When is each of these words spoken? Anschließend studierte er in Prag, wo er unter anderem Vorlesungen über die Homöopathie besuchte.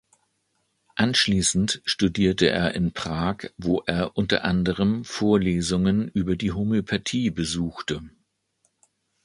Anschließend 0.95 1.83
studierte 1.85 2.47
er 2.49 2.73
in 2.73 2.91
Prag, 2.91 3.51
wo 3.59 3.83
er 3.85 4.17
unter 4.17 4.43
anderem 4.45 5.05
Vorlesungen 5.05 6.07
über 6.07 6.35
die 6.35 6.51
Homöopathie 6.53 7.29
besuchte. 7.29 8.01